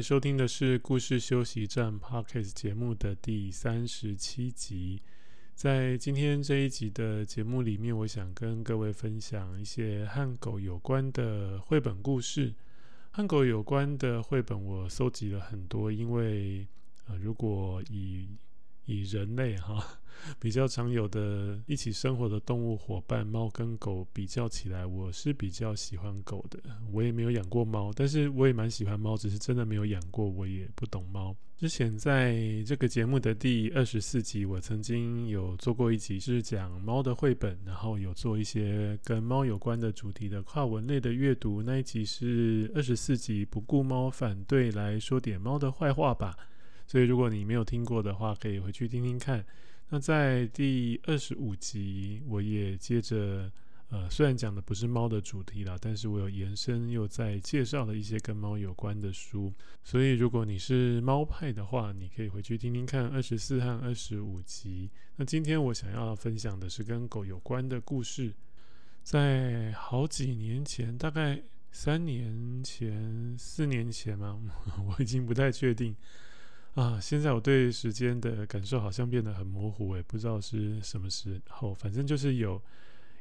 [0.00, 5.00] 收听的是故事休息站 Podcast 节目的第三十七集。
[5.54, 12.54] 在今天这一集的节目里面，我想跟各位分享一些和狗有关的绘本故事。
[13.10, 16.66] 和狗有关的绘本，我搜集了很多，因为
[17.06, 18.28] 呃，如果以
[18.86, 19.84] 以人类哈
[20.40, 26.58] 比较常有的一起生活的动物伙伴猫跟狗比较起来，我是比较喜欢狗的。
[26.90, 31.36] 我也没有养过猫，但是我也蛮喜欢猫，只是真的没有养过，我也不懂猫。
[31.58, 41.62] 之前在这个节目的第二十四集，我曾经有做过一集是讲猫的绘本，然后有做一些跟猫有关的主题的跨文类的阅读。
[41.62, 46.36] 那一集是二十四集，不顾猫反对，来说点猫的坏话吧。
[46.86, 49.44] 所以，如果你没有听过的话，可以回去听听看。
[49.88, 53.50] 那在第二十五集，我也接着，
[53.88, 59.52] 呃，虽然讲的不是猫的主题啦，但是我有延伸，又在介绍了一些跟猫有关的书。
[59.84, 64.90] 所以，如果你是猫派的话，你可以回去听听看二十四和二十五集。
[65.16, 68.32] 那今天我想要分享的是跟狗有关的故事。
[69.02, 71.40] 在好几年前，大概
[71.70, 74.36] 三年前、四年前嘛，
[74.84, 75.94] 我已经不太确定。
[76.76, 81.72] 啊，现在我对时间的感受好像变得很模糊，诶不知道是什么时候。
[81.72, 82.60] 反正就是有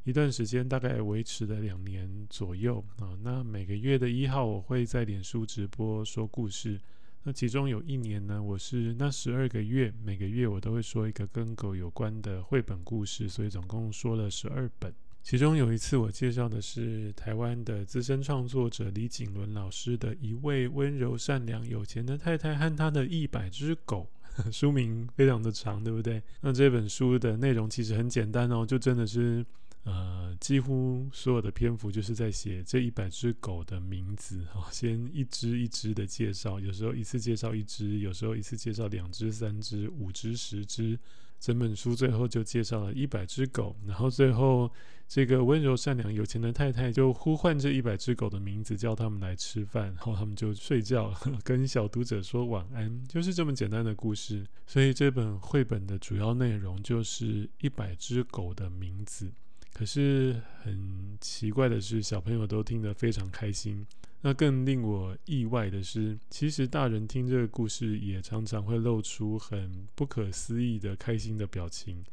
[0.03, 3.17] 一段时间，大概维持了两年左右啊。
[3.23, 6.77] 那每个月的一号，我会在脸书直播说故事。
[7.23, 14.93] 那其中有一年呢，我是那十二个月，每个月我都会说一个跟狗有关的绘本故事，所以总共说了十二本。
[15.25, 24.07] 其中有一次，我介绍的是台湾的资深创作者李景伦老师的一位温柔善良有钱的太太和她的一百只狗，
[24.53, 26.21] 书名非常的长，对不对？
[26.41, 29.43] 那这本书的内容其实很简单哦，就真的是
[29.85, 40.99] 呃，几乎所有的篇幅就是在写这一百只狗的名字，好， 先一只一只的介绍，有时候一次介绍一只，有时候一次介绍两只、三只、五只、十只。
[41.37, 44.71] 整本书最后就介绍了一百只狗，然后最后
[45.07, 54.45] 这个温柔善良有钱的太太就呼唤这一百只狗的名字，叫他们来吃饭，然后他们就睡觉， 跟小读者说晚安，就是这么简单的故事。
[54.65, 59.31] 所以这本绘本的主要内容就是一百只狗的名字。
[59.73, 63.85] 可是很奇怪的是，小朋友都听得非常开心。
[64.21, 72.03] 那更令我意外的是，其实大人听这个故事也常常会露出很不可思议的开心的表情。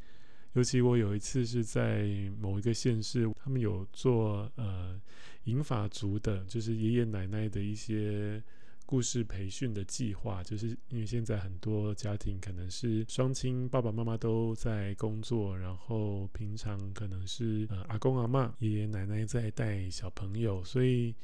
[0.52, 2.06] 尤其我有一次是在
[2.40, 5.00] 某一个县市，他们有做呃
[5.44, 8.42] 银发族的，就是爷爷奶奶的一些
[8.84, 10.42] 故事培训的计划。
[10.42, 21.14] 就是因为现在很多家庭可能是双亲，爸爸妈妈都在工作，然后平常可能是呃阿公阿嬷、爷爷奶奶在带小朋友，所以。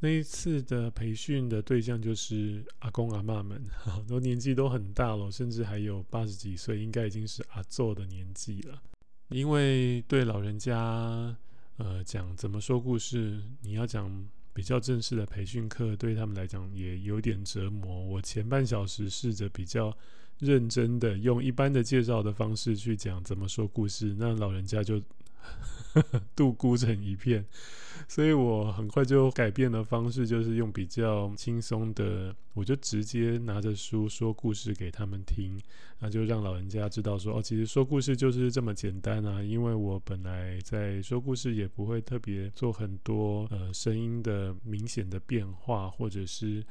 [0.00, 3.60] 那一次的培训的对象就是阿公阿嬷们，
[4.06, 8.80] 都年纪都很大了，甚至还有八十几岁，应该已经是阿祖的年纪了。
[9.30, 11.36] 因为对老人家，
[11.78, 14.08] 呃，讲怎么说故事，你要讲
[14.54, 18.00] 比较正式的培训课，对他们来讲也有点折磨。
[18.04, 19.92] 我前半小时试着比较
[20.38, 25.02] 认真的用一般的介绍的方式去讲怎么说故事，那老人家就。
[26.36, 27.44] 度孤成一片，
[28.06, 35.60] 所以我很快就改变了方式，就是用比较轻松的，我就直接拿着书说故事给他们听，
[35.98, 39.42] 那就让老人家知道说，哦，其实说故事就是这么简单啊。
[39.42, 46.64] 因为我本来在说故事也不会特别做很多呃声音的明显的变化，或者是。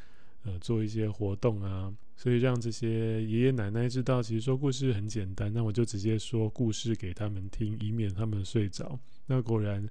[0.48, 5.52] 呃，做一些活动啊，所以让这些爷爷奶奶知道，其实说故事很简单。
[5.54, 8.98] 那我就直接说故事给他们听，以免他们睡着。
[9.26, 9.86] 那果然，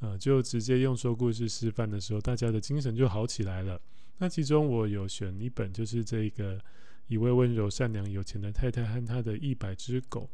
[0.00, 3.78] 呃，就直接用说故事示范的时候，大家的精神就好起来了。
[4.16, 6.58] 那其中我有选一本，就是这个
[7.06, 10.30] 一位温柔善良有钱的太太和她的一百只狗。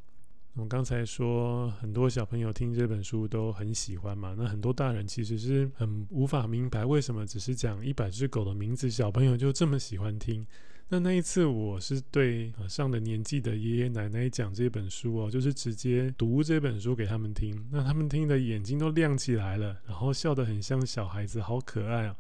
[0.57, 4.37] 我刚才说，很多小朋友听这本书都很喜欢嘛。
[4.39, 10.47] 那很多大人其实是很无法明白，为什么只是讲一百只狗的名字，小朋友就这么喜欢听。
[10.89, 22.17] 那那一次我是对上了年纪的爷爷奶奶讲这本书哦，就是直接读这本书给他们听，那他们听的眼睛都亮起来了，然后笑得很像小孩子，好可爱啊！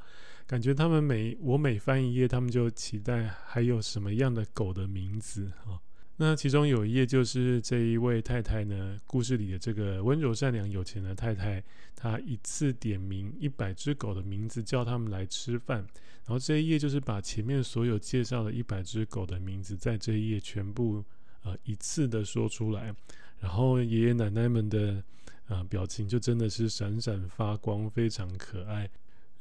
[0.46, 5.78] 感觉他们每我每翻一页，他们就期待还有什么样的狗的名字啊。
[6.16, 11.62] 那其中有一页就是这一位太太呢，故事里的这个温柔善良有钱的太太，
[11.96, 15.78] 她一次点名一百只狗的名字，叫他们来吃饭。
[15.78, 21.04] 然后这一页就是把前面所有介绍的一百只狗的名字，在这一页全部
[21.42, 22.94] 呃一次的说出来。
[23.40, 25.02] 然后爷爷奶奶们的
[25.48, 28.88] 呃表情就真的是闪闪发光，非常可爱。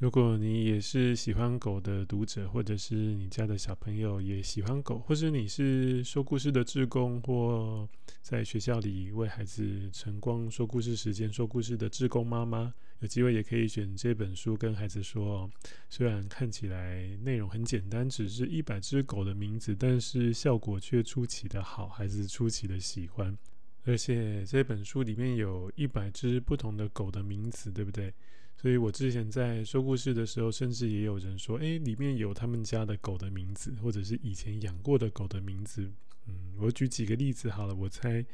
[0.04, 7.88] 如果你也是喜欢狗的读者，或者是你家的小朋友也喜欢狗，或是你是说故事的志工，或
[8.22, 15.50] 在学校里为孩子晨光说故事时间说故事的志工妈妈，有机会也可以选这本书跟孩子说。
[15.90, 23.38] 虽然看起来内容很简单，只是一百只狗的名字，但是效果却出奇的好，孩子出奇的喜欢。
[23.86, 28.14] 而且这本书里面有一百只不同的狗的名字，对不对？
[28.56, 35.92] 所以我之前在说故事的时候，甚至也有人说：“诶，里面有他们家的狗的名字，或者是以前养过的狗的名字。”
[36.28, 37.76] 嗯，我举几个例子好了。
[37.76, 38.26] 我猜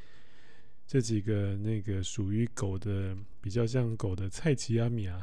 [0.86, 5.20] 这几个那个属于狗的，比较像狗的菜奇亚米啊，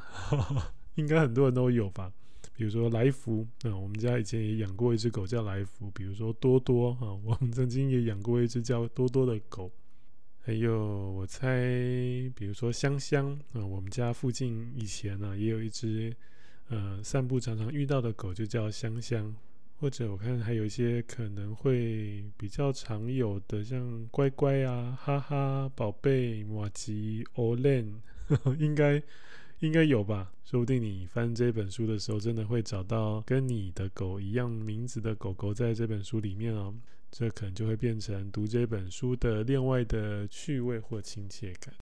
[0.97, 2.13] 应该很多人都有吧？
[2.57, 5.89] 比如说来福，嗯，我们家以前也养过一只狗叫来福。
[5.93, 9.71] 比如说多多，啊，我们曾经也养过一只叫多多的狗。
[10.47, 11.59] 还有，我猜，
[12.37, 16.15] 比如说香香啊、我们家附近以前呢、也有一只，
[16.69, 19.35] 呃，散步常常遇到的狗就叫香香。
[19.81, 27.85] 或者我看还有一些可能会比较常有的，像乖乖啊、哈哈、宝贝、玛吉、欧链
[28.57, 29.03] 应该
[29.59, 30.33] 应该有吧？
[30.45, 36.73] 说不定你翻这本书的时候，真的会找到跟你的狗一样名字的狗狗在这本书里面哦。
[37.11, 41.75] 这可能就会变成读这本书的另外的趣味或亲切感。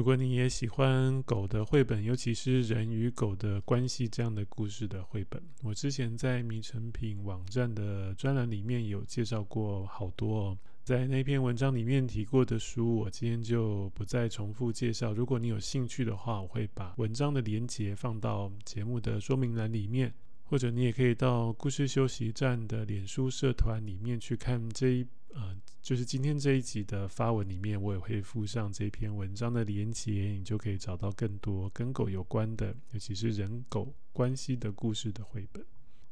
[0.00, 10.58] 如果你也喜欢狗的绘本，尤其是人与狗的关系这样的故事的绘本，我之前在迷成品网站的专栏里面有介绍过好多哦。
[10.84, 15.12] 在那篇文章里面提过的书，我今天就不再重复介绍。
[15.12, 20.10] 如果你有兴趣的话，我会把文章的连结放到节目的说明栏里面，
[20.44, 25.06] 或者你也可以到故事休息站的脸书社团里面去看这一。
[25.32, 35.64] 呃，就是今天这一集的发文里面，我也会附上这篇文章的连结，你就可以找到更多跟狗有关的，尤其是人狗关系的故事的绘本。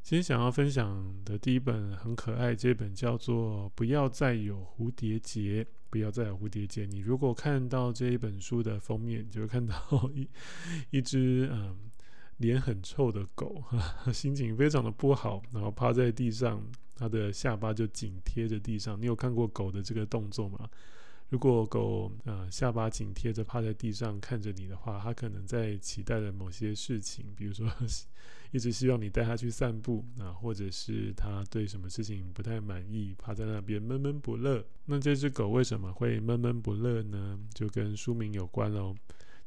[0.03, 6.87] 今天想要分享的第一本很可爱，这本叫做《不要再有蝴蝶结》，不要再有蝴蝶结。
[6.87, 9.77] 你如果看到这一本书的封面，你就会看到
[10.15, 10.27] 一
[10.91, 11.88] 一只嗯
[12.39, 13.63] 脸很臭的狗，
[14.13, 16.61] 心情非常的不好，然后趴在地上。
[17.01, 20.69] 它的下巴就紧贴着地上，你有看过狗的这个动作吗？
[21.29, 27.71] 如果狗呃下巴紧贴着趴在地上看着你的话，它可能在期待着某些事情，比如说
[28.51, 34.65] 一直希望你带它去散步啊，或者是它对什么事情不太满意，趴在那边闷闷不乐。
[34.87, 37.39] 那这只狗为什么会闷闷不乐呢？
[37.55, 38.93] 就跟书名有关喽。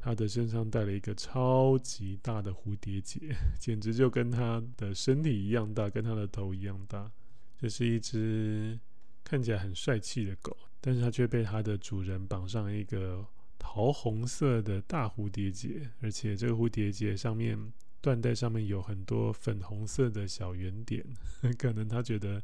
[0.03, 3.19] 它的身上带了一个超级大的蝴蝶结，
[3.59, 7.11] 简直就跟它的身体一样大，跟它的头一样大。
[7.59, 8.80] 这是一只
[9.23, 13.23] 看起来很帅气的狗，但是它却被它的主人绑上一个
[13.59, 17.56] 桃红色的大蝴蝶结，而且这个蝴蝶结上面
[18.02, 21.06] 缎带上面有很多粉红色的小圆点，
[21.59, 22.42] 可能它觉得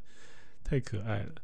[0.62, 1.34] 太可爱了。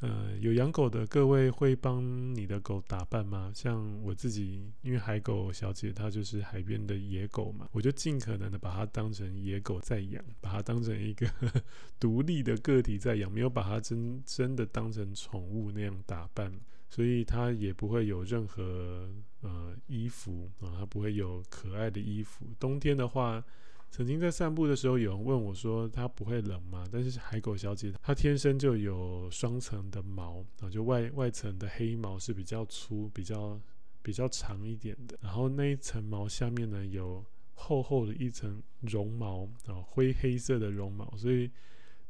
[0.00, 3.50] 呃，有养狗的各位会帮你的狗打扮吗？
[3.54, 11.26] 像我自己，因为海狗小姐她就是海边的野狗嘛，我就尽可能的把它当成野狗在养，把它当成一个
[11.98, 16.52] 独立的个体在养，没有把它真真的当成宠物那样打扮，
[16.90, 19.08] 所以它也不会有任何
[19.40, 22.46] 呃衣服啊，它不会有可爱的衣服。
[22.60, 23.42] 冬天的话。
[23.90, 33.58] 曾经在散步的时候，有人问我说：“它不会冷吗？”但是海狗小姐它天生就有双层的毛啊，就外外层的黑毛是比较粗、比较
[34.02, 37.24] 比较长一点的，然后那一层毛下面呢有
[37.54, 41.50] 厚厚的一层绒毛啊，灰黑色的绒毛，所以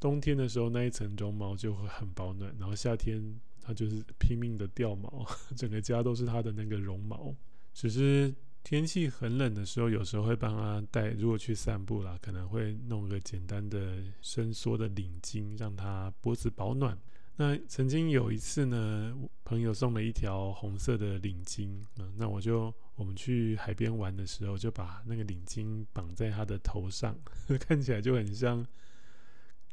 [0.00, 3.22] 冬天的时候那一层绒毛就会很保暖，然后夏天
[3.60, 5.24] 它就是拼命的掉毛，
[5.56, 7.32] 整个家都是它的那个绒毛，
[7.72, 8.34] 只是。
[8.66, 16.98] 天气很冷的时候，有时候会帮他带，如果去散步啦，可能会弄个简单的伸缩的领巾，让他脖子保暖。
[17.36, 27.16] 那曾经有一次呢，朋友送了一条红色的领巾，嗯，那我就我们去海边玩的时候，就把那个领巾绑在他的头上，
[27.60, 28.66] 看起来就很像。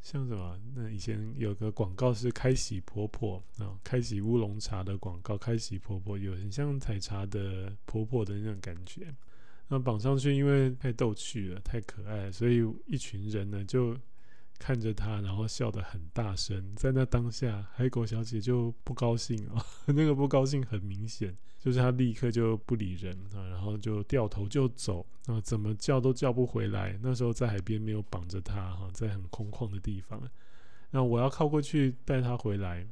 [0.04, 0.60] 像什么？
[0.76, 9.08] 那以前有个广告是开喜婆婆啊，开喜乌龙茶的广告，开喜婆婆有很像采茶的婆婆的那种感觉。
[9.70, 13.98] 那绑上去，因为太逗趣了，太可爱了，所以一群人呢就
[14.60, 16.74] 看着他，然后笑得很大声。
[16.76, 21.36] 在那当下，海狗小姐就不高兴啊， 那个不高兴很明显。
[21.60, 27.00] 就是他立刻就不理人啊，然后就掉头就走啊，怎么叫都叫不回来。
[27.02, 30.22] 那时候在海边没有绑着他哈，在很空旷的地方。
[30.92, 32.86] 那我要靠过去带他回来，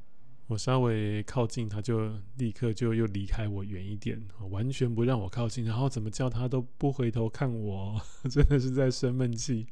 [0.48, 4.18] 我稍微靠近，他就立刻就又离开我远一点，
[4.50, 5.66] 完全不让我靠近。
[5.66, 8.02] 然后怎么叫他都不回头看我，
[8.32, 9.68] 真的是在生闷气。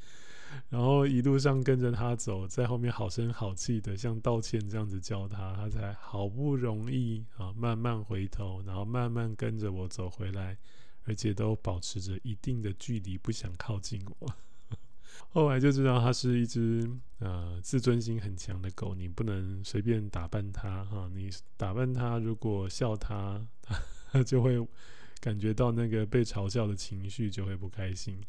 [0.69, 10.57] 然后一路上跟着他走，在后面好声好气的像道歉这样子叫他，他才好不容易啊慢慢回头，然后慢慢跟着我走回来，
[11.05, 14.33] 而且都保持着一定的距离，不想靠近我。
[15.31, 16.89] 后来就知道它是一只
[17.19, 23.45] 呃自尊心很强的狗，你不能随便打扮它哈，你打扮它，如果笑它，
[24.11, 24.65] 它 就会
[25.19, 28.19] 感觉到那个被嘲笑的情绪，就会不开心。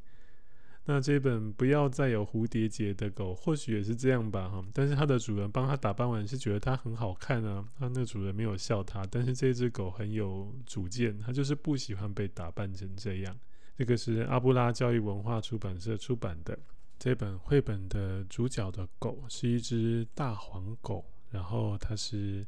[0.92, 4.60] 那这本不要再有蝴蝶结的狗，或许也是这样吧，哈。
[4.74, 7.64] 但是它的主人帮它打扮完，是觉得它很好看啊。
[7.78, 13.38] 它那主人没有笑它，但是这只狗很有主见，它就是不喜欢被打扮成这样。
[13.78, 16.58] 这个是阿布拉教育文化出版社出版的
[16.98, 22.44] 这本绘本的主角的狗是一只大黄狗，然后它是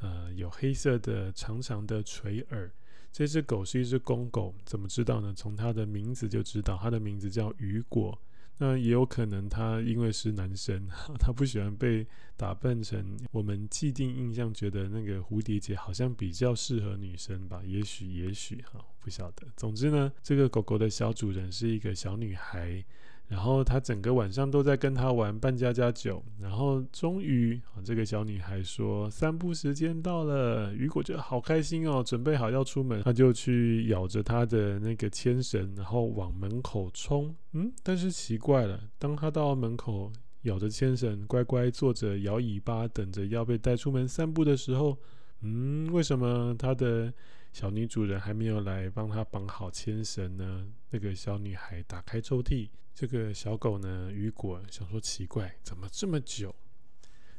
[0.00, 2.70] 呃有黑色的长长的垂耳。
[3.12, 5.32] 这只狗是一只公狗，怎么知道呢？
[5.36, 8.18] 从它的名字就知道，它的名字叫雨果。
[8.60, 10.88] 那也有可能它因为是男生，
[11.18, 17.62] 它不喜欢被打扮成我们既定印象，觉得那个蝴蝶结好像比较适合女生吧？
[17.64, 19.46] 也许，也许哈，不晓得。
[19.56, 22.84] 总之呢，这个狗狗的小主人是一个小女孩。
[23.28, 37.34] 然后他整个晚上都在跟他玩扮家家酒，然后终于，这个小女孩说散步时间到了，雨果觉得好开心哦，准备好要出门，他就去咬着他的那个牵绳，然后往门口冲。
[37.52, 40.10] 嗯，但是奇怪了，当他到门口
[40.42, 44.96] 咬着牵绳，乖乖坐着摇尾巴，等着要被带出门散步的时候，
[45.42, 47.12] 嗯，为什么他的
[47.58, 50.64] 小女主人还没有来帮她绑好牵绳呢？
[50.90, 52.68] 那个小女孩打开抽屉。
[52.94, 56.54] 这个小狗呢，雨果想说奇怪，怎么这么久？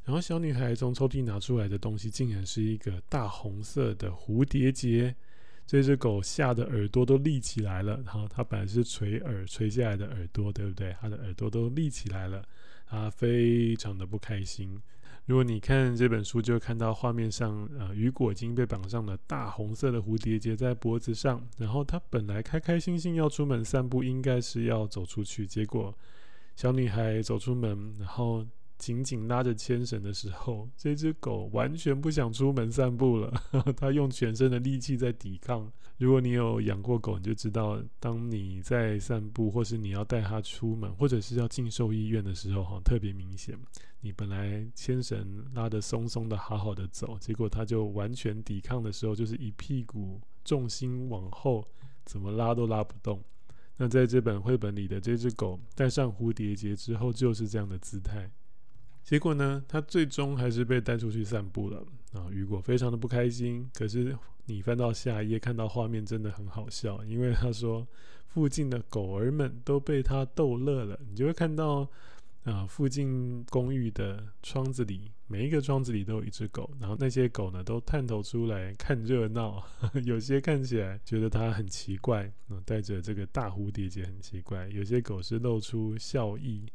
[0.04, 5.16] 然后小女孩从抽屉拿出来的东西，竟然是一个大红色的蝴蝶结。
[5.66, 7.96] 这只狗吓得耳朵都立起来了。
[8.06, 10.94] 然后它本来是垂耳垂下来的耳朵，对不对？
[11.00, 12.44] 它的耳朵都立起来了，
[12.86, 14.82] 它非常的不开心。
[15.29, 21.39] 如果你看这本书，就看到画面上，呃，雨果已经被绑上了大红色的蝴蝶结在脖子上。
[21.55, 25.45] 然后他本来开开心心要出门散步，应该是要走出去。
[25.45, 25.95] 结果
[26.55, 28.43] 小女孩走出门，然后
[28.79, 33.31] 紧紧拉着牵绳的时候，这只狗完全不想出门散步了。
[33.77, 35.71] 它用全身的力气在抵抗。
[36.00, 43.55] 如果你有养过狗，你就知道，当你在散步，或是你要带它出门，或者是要进兽医院的时候，哈，特别明显。
[44.01, 51.68] 你本来牵绳拉得松松的，好好的走，结果它就完全抵抗的时候，就是一屁股重心往后，
[52.06, 53.22] 怎么拉都拉不动。
[53.75, 58.32] 那在这本绘本里的这只狗戴上蝴蝶结之后，就是这样的姿态。
[59.03, 61.86] 结果呢，它最终还是被带出去散步了。
[62.13, 63.70] 啊，雨果非常的不开心。
[63.74, 67.86] 可是你翻到下一页，看到画面真的很好笑，因为他说
[68.27, 70.98] 附近的狗儿们都被他逗乐了。
[71.10, 71.86] 你就会看到。
[72.50, 79.63] 啊，附近公寓的窗子里，每一个窗子里都有一只狗，然后那些狗呢都探头出来看热闹，
[80.03, 86.65] 有些看起来觉得它很奇怪，啊，带着这个大蝴蝶结很奇怪，有些狗是露出笑意，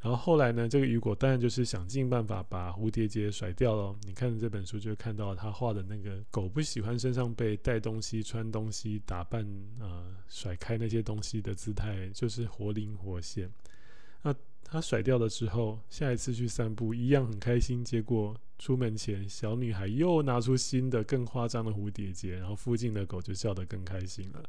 [0.00, 3.96] 然后后来呢，这个雨果当然就是想尽办法把蝴蝶结甩掉了。
[4.04, 9.44] 你看这本书就看到他画的那个狗不喜欢身上被带东西、穿东西、打扮，
[9.80, 13.50] 呃，甩开那些东西的姿态，就是活灵活现。
[14.22, 14.34] 那
[14.68, 17.84] 他甩掉了之后，下一次去散步一样很开心。
[17.84, 24.42] 结果出门前，小女孩又拿出新的、更夸张的蝴蝶结，然后附近的狗就笑得更开心了。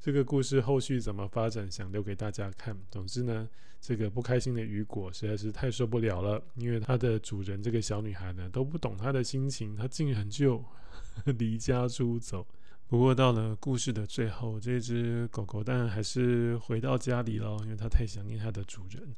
[0.00, 2.76] 这个故事后续怎么发展，想留给大家看。
[2.90, 3.48] 总之呢，
[3.80, 10.64] 这个不开心的雨果实在是太受不了了，因为它的主人这个小女孩呢都不懂他的心情，他竟然就
[11.38, 12.46] 离家出走。
[12.88, 19.14] 不过到了故事的最后，这只狗狗当然还是回到家里了，因为它太想念它的主人。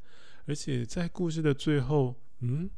[0.47, 2.69] 而且在故事的最后，嗯，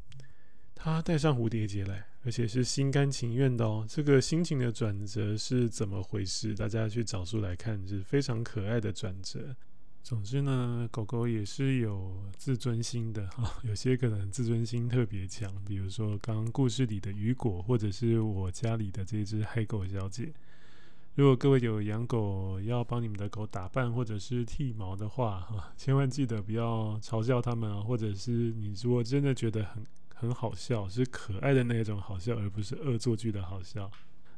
[0.75, 3.87] 它戴上蝴蝶结来，而且是心甘情愿的哦。
[3.89, 6.55] 这个心情的转折是怎么回事？
[6.55, 9.57] 大家去找书来看，是非常可爱的转折。
[10.03, 20.31] 总之呢，狗狗也是有自尊心的哈，有些可能自尊心特别强，比如说刚刚故事里的雨果，或者是我家里的这只黑狗小姐。
[21.15, 33.91] 如果各位有养狗，要帮你们的狗打扮或者是剃毛的话，哈， 千万记得不要嘲笑他们啊，或者是你如果真的觉得很很好笑，是可爱的那种好笑，而不是恶作剧的好笑，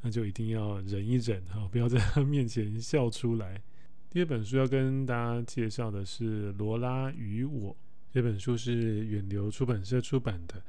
[0.02, 3.62] 那就一定要忍一忍哈， 不要在他面前笑出来。
[4.10, 7.72] 第二本书要跟大家介绍的是《罗拉与我》。
[8.12, 10.62] 这本书是远流出版社出版的。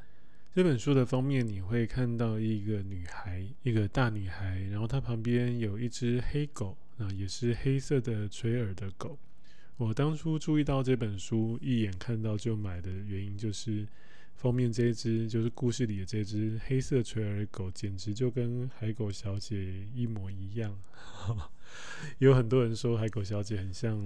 [0.55, 9.19] 这本书的封面你会看到一个女孩，一个大女孩，然后她旁边有一只黑狗，啊，也是黑色的垂耳的狗。
[9.75, 13.85] 我当初注意到这本书，一眼看到就买的原因就是。
[14.35, 20.77] 封面这只就是故事里的这只黑色垂耳狗，简直就跟海狗小姐一模一样。
[22.19, 23.97] 有很多人说海狗小姐很像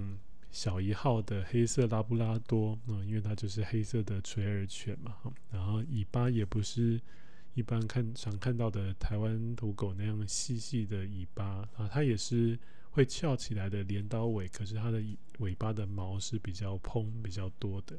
[0.51, 5.15] 小一号的黑色拉布拉多，嗯，因为它就是黑色的垂耳犬嘛。
[5.51, 7.00] 然后尾巴也不是
[7.53, 12.58] 一般看常看到的台湾土狗那样细细的尾巴啊，它也是
[12.89, 15.01] 会翘起来的镰刀尾，可是它的
[15.38, 17.96] 尾巴的毛是比较蓬比较多的。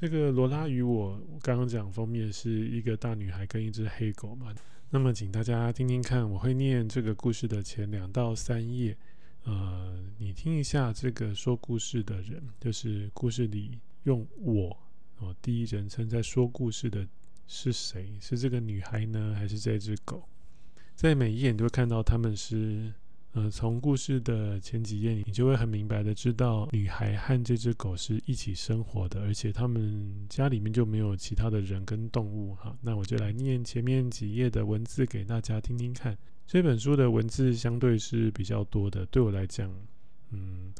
[0.00, 4.52] 这个罗拉与我刚刚讲封面是一个大女孩跟一只黑狗嘛，
[4.90, 8.96] 那么请大家听听看，我会念这个故事的前两到三页，
[9.44, 14.76] 呃，你听一下这个说故事的人，就是故事里用我
[15.18, 17.06] 哦第一人称在说故事的
[17.46, 18.18] 是谁？
[18.20, 20.28] 是这个女孩呢，还是这只狗？
[20.94, 22.92] 在每一页都会看到他们是。
[23.34, 32.54] 呃，从故事的前几页，你就会很明白的知道，女孩和这只狗是一起生活的，而且他们家里面就没有其他的人跟动物。
[32.56, 36.14] 哈，那我就来念前面几页的文字给大家听听看。
[36.52, 39.74] 这本书的文字相对是比较多的，对我来讲，
[40.32, 40.70] 嗯，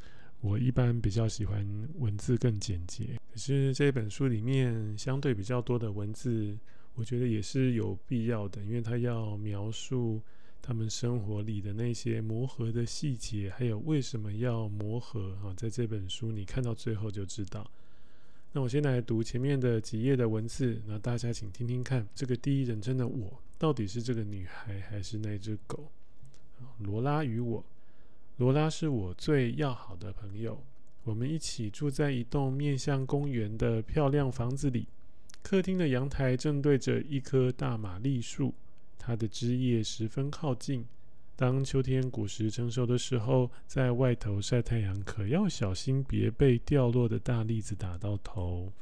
[0.43, 3.19] 我一般比较喜欢文字更简洁。
[3.33, 6.55] 可是这本书里面相对比较多的文字，
[6.93, 10.21] 我觉得也是有必要的，因为它要描述。
[10.61, 15.55] 他们生活里的那些磨合的细节，还有为什么要磨合啊？
[15.57, 17.69] 在这本书你看到最后就知道。
[18.53, 25.89] 那我先来读前面的几页的文字，那大家请听听看，这个第一人称的我到底是这个女孩还是那只狗？
[26.81, 27.65] 罗拉与我，
[28.37, 30.61] 罗拉是我最要好的朋友，
[31.05, 34.89] 我们一起住在一栋面向公园的漂亮房子里，
[35.45, 38.53] 客厅的阳台正对着一棵大马栗树。
[38.99, 40.85] 它的枝叶十分靠近。
[41.37, 48.73] 当秋天果实成熟的时候，在外头晒太阳，可要小心别被掉落的大栗子打到头。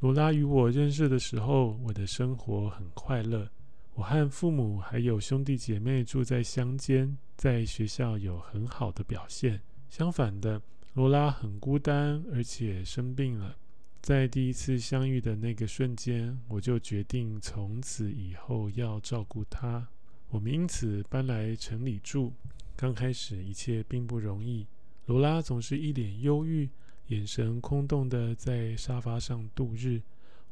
[0.00, 3.46] 罗拉与我认识的时候，我的生活很快乐。
[3.94, 9.60] 我和父母还有兄弟姐妹住在乡间，在学校有很好的表现。
[9.90, 10.62] 相反的，
[10.94, 13.54] 罗拉很孤单，而且生病了。
[14.00, 19.86] 在第一次相遇的那个瞬间，我就决定从此以后要照顾她。
[20.30, 22.32] 我们因此搬来城里住。
[22.74, 24.66] 刚开始一切并不容易，
[25.04, 26.70] 罗拉总是一脸忧郁，
[27.08, 30.00] 眼神空洞地在沙发上度日。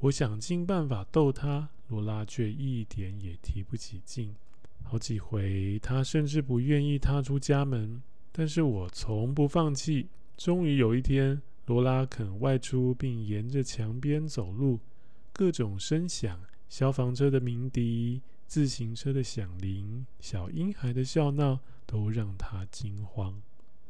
[0.01, 4.35] 我想尽办法逗她，罗拉却一点也提不起劲。
[4.83, 10.09] 好几回，她甚至不愿意踏出家门，但是我从不放弃。
[10.39, 14.81] 终于有一天，罗拉肯外出，并沿着墙边走路。
[15.35, 23.41] 各种声响，消防车的鸣笛、自行车的响铃、小婴孩的笑闹，都让他惊慌。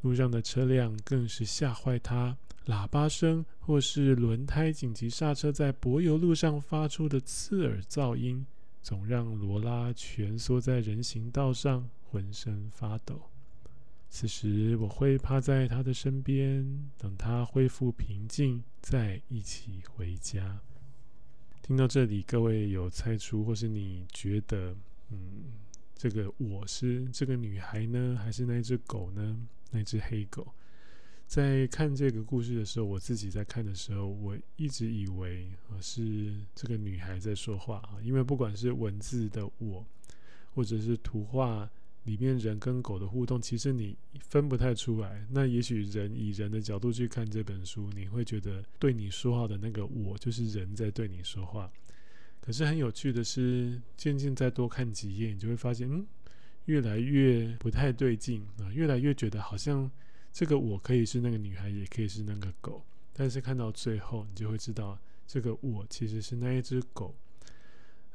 [0.02, 2.36] 路上的车辆更是吓坏他。
[2.66, 8.46] 喇叭声或是轮胎紧急刹车在柏油路上发出的刺耳噪音，
[8.82, 13.22] 总让罗拉蜷缩在人行道上，浑身发抖。
[14.08, 20.58] 此时，我会趴在他的身边，等他恢复平静，再一起回家。
[21.62, 24.74] 听到这里，各位有猜出，或是你觉得，
[25.10, 25.18] 嗯，
[25.94, 29.36] 这个我是这个女孩呢，还是那只狗呢？
[29.70, 30.52] 那只黑狗。
[31.30, 39.86] 在看这个故事的时候，我自己在看的时候，我一直以为啊是这个女孩在说话啊，因为不管是文字的我，
[40.52, 41.70] 或者是图画。
[42.04, 45.24] 里面人跟狗的互动，其实你分不太出来。
[45.30, 51.70] 那也许人以人的角度去看这本书，你会觉得对你说话的那个我就是人在对你说话。
[52.40, 56.04] 可是很有趣的是，渐渐再多看几页，你就会发现，嗯，
[56.64, 59.88] 越来越不太对劲啊，越来越觉得好像
[60.32, 62.82] 这个我可以是那个女孩，也可以是那个狗。
[63.12, 67.14] 但是看到最后，你就会知道，这个我其实是那一只狗。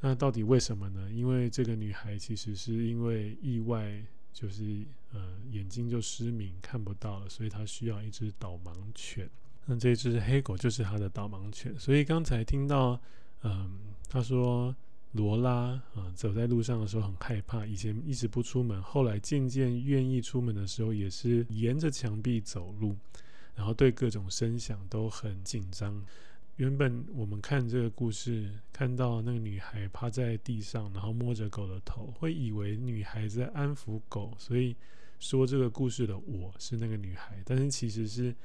[0.02, 1.10] 那到底为什么呢？
[1.12, 4.02] 因为这个女孩其实是因为意外，
[4.34, 9.30] 就是呃眼睛就失明，看不到了，所以她需要一只导盲犬。
[9.66, 11.78] 那这只黑狗就是她的导盲犬。
[11.80, 13.00] 所以刚才听到，
[13.42, 13.72] 嗯、呃，
[14.10, 14.76] 她说
[15.16, 15.52] 罗拉
[15.94, 22.96] 啊、走在路上的时候很害怕，以前一直不出门，后来渐渐愿意出门的时候，也是沿着墙壁走路，
[23.56, 26.04] 然后对各种声响都很紧张。
[26.58, 34.76] 原本我们看这个故事，看到那个女孩趴在地上，然后摸着狗的头，会以为女孩在安抚狗，所以
[35.20, 38.36] 说这个故事的我是那个女孩，但是其实是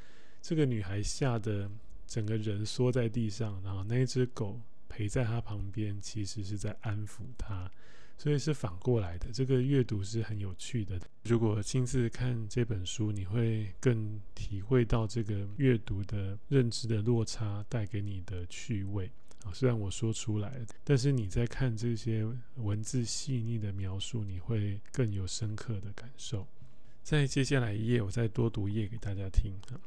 [0.40, 1.68] 这个女孩吓得
[2.06, 4.59] 整个人缩在地上，然后那只狗
[4.90, 7.70] 陪在他旁边，其实是在安抚他。
[8.18, 11.00] 所以是反过来的，这个阅读是很有趣的。
[11.24, 19.11] 如果亲自看这本书，你会更体会到这个阅读的认知的落差带给你的趣味
[19.42, 19.48] 啊。
[19.55, 22.26] 虽然我说出来，但是你在看这些
[22.57, 26.46] 文字细腻的描述，你会更有深刻的感受。
[27.03, 29.81] 在接下来一页，我再多读一页给大家听啊。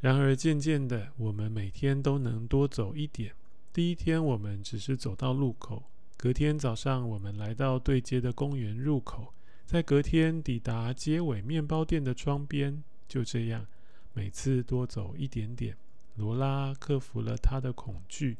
[0.00, 3.34] 然而渐渐的，我们每天都能多走一点。
[3.76, 5.82] 第一天，我们只是走到路口。
[6.16, 9.34] 隔天早上，我们来到对街的公园入口，
[9.66, 12.82] 在隔天抵达街尾面包店的窗边。
[13.06, 13.66] 就这样，
[14.14, 15.76] 每次多走一点点，
[16.14, 18.38] 罗拉克服了她的恐惧。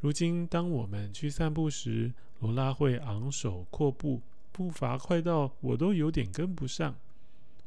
[0.00, 4.20] 如今，当我们去散步时，罗拉会昂首阔步，
[4.52, 6.94] 步伐快到我都有点跟不上。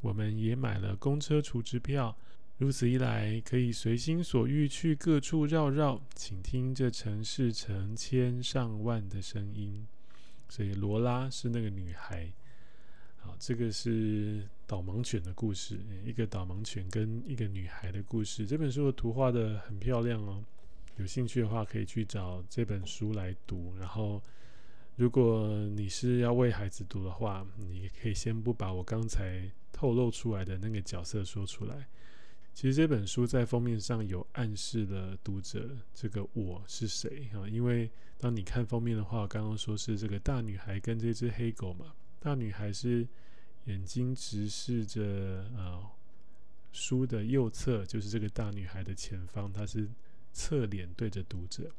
[0.01, 2.15] 我们也买了公车储值票。
[2.61, 9.83] 如此一来，可以随心所欲去各处绕绕，请听这城市成千上万的声音。
[10.47, 12.31] 所以罗拉是那个女孩。
[13.17, 18.45] 好，这个是导盲犬的故事，一个导盲犬跟一个女孩的故事。
[18.45, 20.43] 这本书的图画得很漂亮哦，
[20.97, 23.73] 有兴趣的话可以去找这本书来读。
[23.79, 24.21] 然后，
[24.97, 31.87] 如果你是要为孩子读的话，你可以先不把我刚才透露出来的那个角色说出来。
[32.53, 37.47] 其实这本书在封面上有暗示了读者这个我是谁啊？
[37.47, 41.93] 因为当你看封面的话，刚刚说是这个大女孩跟这只黑狗嘛。
[42.19, 43.07] 大女孩是
[43.65, 45.81] 眼睛直视着呃
[46.71, 49.89] 书的右侧，就是这个大女孩的前方，她是
[50.31, 51.71] 侧脸对着读者。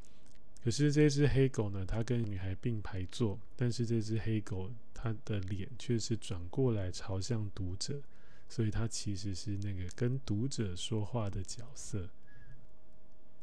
[0.63, 8.01] 可是这只黑狗呢，它跟女孩并排坐，但是这只黑狗它的脸却是转过来朝向读者。
[8.49, 12.07] 所以，他其实是那个跟读者说话的角色。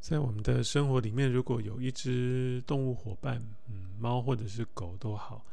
[0.00, 5.44] 在我们的生活里面，如果有一只动物伙伴，嗯，猫或者是狗都好，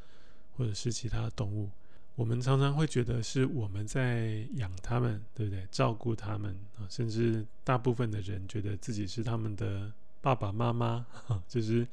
[0.55, 1.69] 或者是其他动物，
[2.15, 5.67] 我们常常会觉得是我们在养它们，对不对？
[5.71, 11.05] 照顾它们啊，甚至大部分的人觉得自己是他们的爸爸妈妈，
[11.47, 11.86] 就是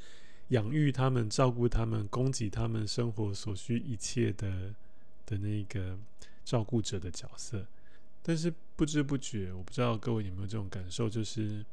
[0.48, 4.74] 养育他们、照顾他们、供给他们生活所需一切的
[5.24, 5.98] 的那个。
[6.44, 7.66] 照顾者的角色，
[8.22, 11.64] 但是不知不觉，我不知道各位有没有这种感受，就是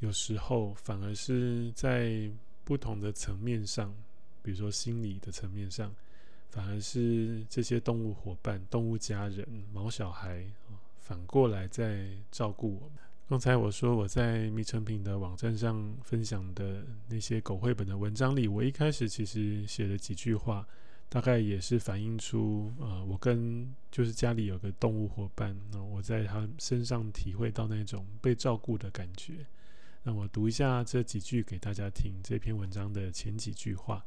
[0.00, 2.30] 有时候反而是在
[2.64, 3.94] 不同的层面上，
[4.42, 5.94] 比如说心理的层面上，
[6.50, 10.44] 反而是这些动物伙伴、动物家人、毛小孩，
[10.98, 12.98] 反过来在照顾我们。
[13.28, 20.66] 刚才我说我在迷成品的网站上分享的那些狗绘本的文章里，我一开始其实写了几句话。
[21.10, 29.44] 大概也是反映出，呃，我跟就是家里有个动物伙伴，那我在他身上体会到那种被照顾的感觉。
[30.04, 34.04] 那我读一下这几句给大家听，这篇文章的前几句话。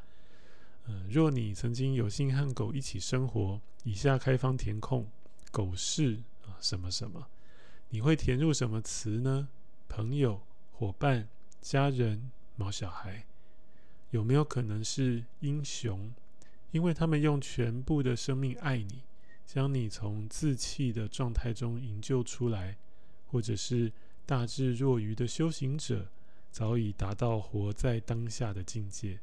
[0.85, 5.05] 呃，若你曾经有幸和狗一起生活，以下开放填空，
[5.51, 7.27] 狗是啊什么什么，
[7.89, 9.49] 你会填入什么词呢？
[9.89, 11.27] 朋友、伙伴、
[11.61, 13.25] 家人、毛小孩，
[14.11, 16.13] 有没有可能是英雄？
[16.73, 19.03] 因为他们用全部的生命爱你，
[19.45, 22.75] 将你从自弃的状态中营救出来，
[23.27, 23.91] 或者是
[24.25, 26.09] 大智若愚的修行者，
[26.51, 29.19] 早已达到活在当下的境界。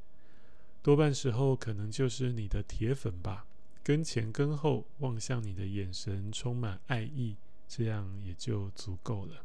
[0.80, 3.44] 多半时候，可能就是你的铁粉吧，
[3.82, 7.34] 跟前跟后望向你的眼神充满爱意，
[7.66, 9.44] 这样也就足够了。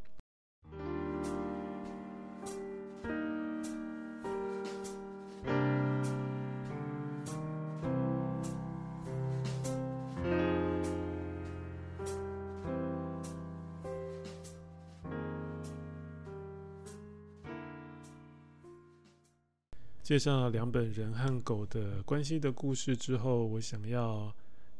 [20.05, 24.31] 介绍了两本人和狗的关系的故事之后，我想要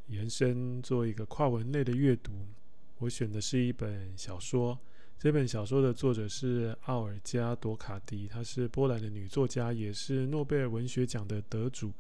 [0.10, 2.32] 延伸做一个跨文类的阅读。
[3.00, 4.78] 我选的是一本小说，
[5.18, 11.92] 这本小说的作者是奥尔加·朵卡迪，她是波兰的女作家，也是诺贝尔文学奖的得主。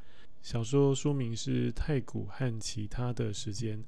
[0.43, 3.79] 小说书名是《太古和其他的时间》。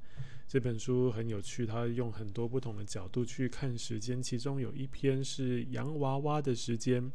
[0.48, 7.12] 这本书很有趣，它用很多不同的角度去看时间，其中有一篇是洋娃娃的时间。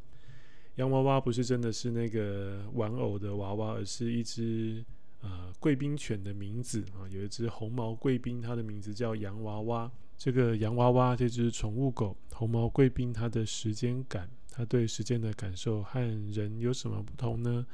[0.76, 4.84] 洋娃娃不是真的是那个玩偶的娃娃，而是一只
[5.22, 9.92] 呃贵宾犬的名字啊，有一只红毛贵宾，它的名字叫洋娃娃。
[10.18, 17.66] 这个洋娃娃这只宠物狗红毛贵宾，它的时间感，它对时间的感受和人有什么不同呢？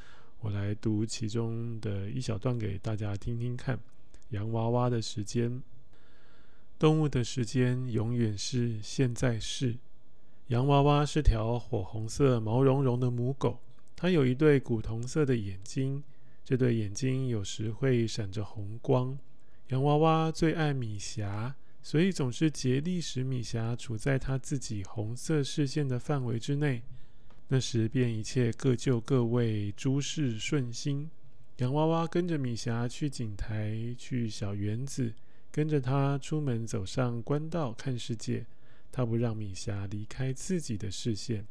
[0.41, 3.79] 我来读其中的一小段给大家听听看。
[4.29, 5.62] 洋娃娃的时间，
[6.77, 9.77] 动物的时间永远是现在式。
[10.49, 13.59] 洋娃娃是条火红色、毛茸茸的母狗，
[13.95, 16.03] 它有一对古铜色的眼睛，
[16.43, 19.15] 这对眼睛有时会闪着红光。
[19.67, 26.81] 洋娃娃最爱米霞，所以总是竭力使米霞处在它自己红色视线的范围之内。
[27.49, 31.12] 那时便一切各就各位，诸事顺心。
[31.57, 35.13] 洋娃娃跟着米霞去井台，去小园子，
[35.51, 38.47] 跟着她出门走上官道看世界。
[38.91, 41.45] 他不让米霞离开自己的视线。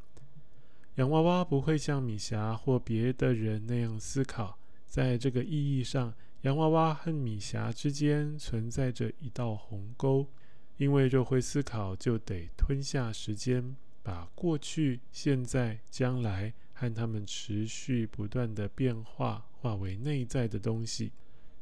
[0.96, 10.26] 洋娃娃不会像米霞或别的人那样思考，在这个意义上，洋娃娃和米霞之间存在着一道鸿沟。
[10.76, 21.10] 因为若会思考，就得吞下时间，把过去、现在、将来和他们持续不断的变化化为内在的东西。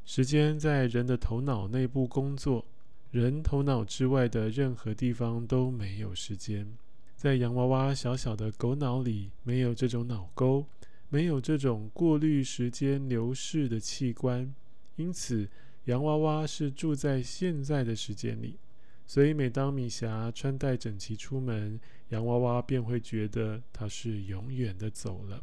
[0.05, 2.63] 时间在人的头脑内部工作。
[3.11, 6.77] 人头脑之外的任何地方都没有时间，
[7.15, 10.67] 在洋娃娃小小的狗脑里，没有这种脑沟，
[11.07, 14.53] 没有这种过滤时间流逝的器官，
[14.97, 15.49] 因此
[15.85, 18.59] 洋娃娃是住在现在的时间里。
[19.05, 25.41] 所以每当米霞穿戴整齐出门，洋娃娃便会觉得她是永远的走了。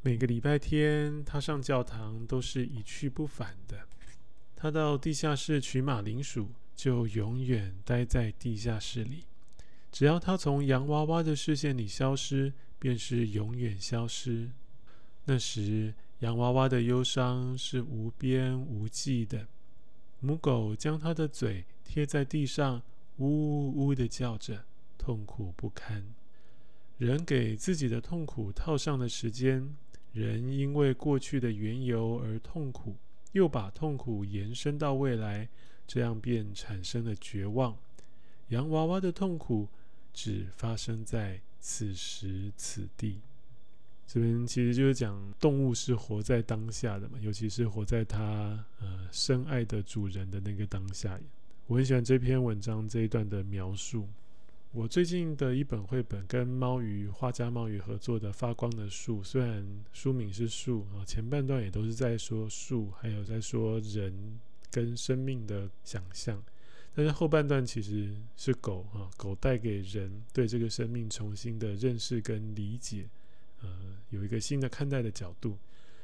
[0.00, 3.86] 每个礼拜天，她上教堂都是一去不返的。
[4.56, 6.48] 她到地下室取马铃薯。
[6.80, 9.24] 就永远待在地下室里，
[9.92, 14.48] 只要他从洋娃娃的视线里消失，便是永远消失。
[15.26, 19.46] 那时，洋娃娃的忧伤是无边无际的。
[20.20, 22.80] 母狗将它的嘴贴在地上，
[23.18, 24.64] 呜呜地叫着，
[24.96, 26.02] 痛苦不堪。
[26.96, 29.76] 人给自己的痛苦套上了时间，
[30.14, 32.96] 人因为过去的缘由而痛苦，
[33.32, 35.46] 又把痛苦延伸到未来。
[35.92, 37.76] 这样便产生了绝望。
[38.50, 39.66] 洋娃娃的痛苦
[40.14, 43.18] 只发生在此时此地。
[44.06, 51.18] 这边其实就是讲动物是活在当下的嘛，尤其是活在它呃深爱的主人的那个当下。
[51.66, 54.06] 我很喜欢这篇文章这一段的描述。
[54.70, 64.38] 我最近的一本绘本跟猫鱼画家猫鱼合作的《发光的树》，虽然书名是树啊，前半段也都是在说树，还有在说人。
[64.70, 66.42] 跟生命的想象，
[66.94, 73.08] 但是后半段其实是狗啊，狗带给人对这个生命重新的认识跟理解，
[73.62, 73.68] 呃，
[74.10, 75.58] 有一个新的看待的角度。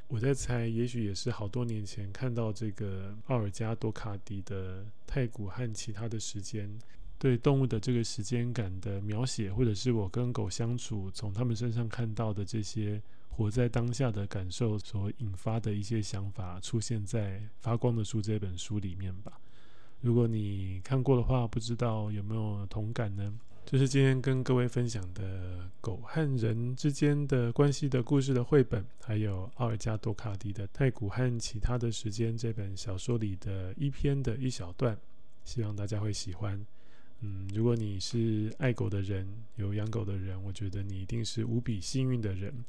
[0.09, 6.69] 我在猜，也许也是好多年前看到这个奥尔加·多卡迪的《太古和其他的时间》，
[7.19, 13.03] 对动物的这个时间感的描写，或者是我跟狗相处，从他们身上看到的这些。
[13.37, 19.39] 活在当下的感受所引发的一些想法，出现在《发光的书》这本书里面吧。
[20.01, 23.31] 如果你看过的话，不知道有没有同感呢？
[23.67, 34.97] 这是今天跟各位分享的狗和人之间的关系的故事的绘本，还有奥尔加·多卡迪的《太古和其他的时间》这本小说里的一篇的一小段，
[35.45, 36.65] 希望大家会喜欢。
[37.21, 42.65] 嗯，如果你是爱狗的人，有养狗的人，我觉得你一定是无比幸运的人。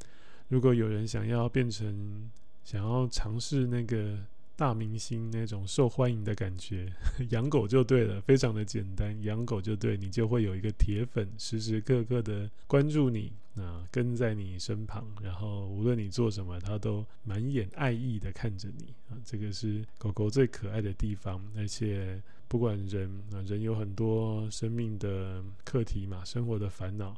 [0.47, 2.29] 如果有人想要变成，
[2.63, 4.17] 想要尝试那个
[4.55, 6.91] 大明星那种受欢迎的感觉，
[7.31, 27.15] 养狗就对了，非常的简单，养狗就对，你就会有一个铁粉，时时刻刻的关注你，啊，跟在你身旁，然后无论你做什么，它都满眼爱意的看着你，啊，这个是狗狗最可爱的地方，而且不管人，啊，人有很多生命的课题嘛，生活的烦恼。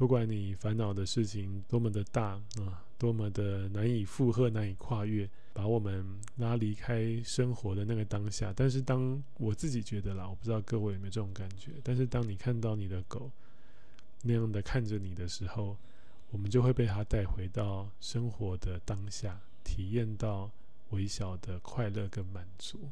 [0.00, 6.02] 不管你烦恼的事情多么的大啊，多么的难以负荷、难以跨越，把我们
[6.38, 8.50] 拉离开生活的那个当下。
[8.56, 11.72] 但是，当我自己觉得啦，我不知道各位有没有这种感觉。
[11.84, 13.30] 但是，当你看到你的狗
[14.22, 15.76] 那样的看着你的时候，
[16.30, 20.50] 我们就会被它带回到生活的当下，体验到
[20.92, 22.88] 微小的快乐跟满足。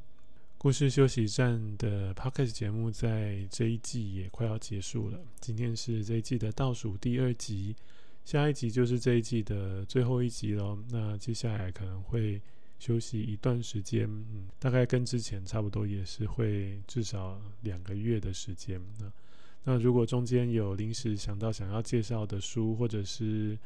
[0.59, 7.77] 故事休息站的 Podcast 节目在这一季也快要结束了，今天是这一季的倒数第二集，
[8.25, 10.77] 下一集就是这一季的最后一集喽。
[10.91, 12.43] 那接下来可能会
[12.81, 18.81] 休息一段时间，嗯，大概跟之前差不多，也是会至少两个月的时间。
[18.99, 19.13] 那
[19.63, 23.57] 那如果中间有临时想到想要介绍的书，或者是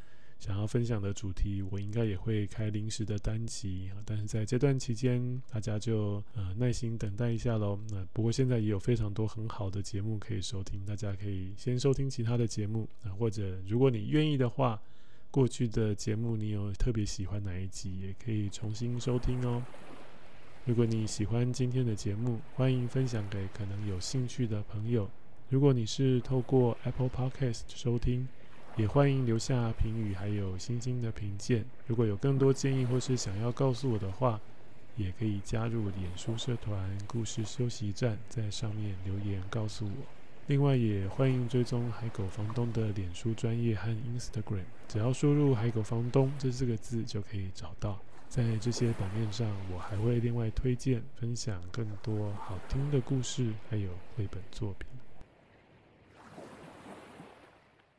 [0.43, 7.79] 想要分享的主题，我应该也会开临时的单集，但是在这段期间，大家就呃耐心等待一下喽。
[7.93, 14.83] 那不过现在也有非常多很好的节目可以收听，大家可以先收听其他的节目啊，或者如果你愿意的话，
[15.31, 19.63] 过去的节目你有特别喜欢哪一集，也可以重新收听哦。
[20.65, 25.09] 如果你喜欢今天的节目，欢迎分享给可能有兴趣的朋友。
[25.51, 28.27] 如果你是透过 Apple Podcast 收听，
[28.77, 31.65] 也欢迎留下评语，还有星星的评鉴。
[31.87, 34.41] 如果有更多建议或是想要告诉我的话，
[34.97, 40.07] 也可以加入脸书社团“故事休息站”，在上面留言告诉我。
[40.47, 48.01] 另外，也欢迎追踪海狗房东的脸书专业和 Instagram，只要输入“海狗房东”这四个字就可以找到。
[48.29, 54.92] 在这些版面上，我还会另外推荐分享更多好听的故事，还有绘本作品。